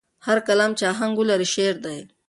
[0.25, 1.97] هر کلام چې آهنګ ولري، شعر دی.